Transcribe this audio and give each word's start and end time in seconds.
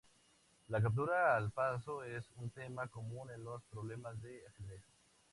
La 0.69 0.81
captura 0.81 1.37
al 1.37 1.51
paso 1.51 2.03
es 2.03 2.31
un 2.37 2.49
tema 2.49 2.87
común 2.87 3.29
en 3.29 3.43
los 3.43 3.61
problemas 3.65 4.19
de 4.19 4.43
ajedrez. 4.47 4.81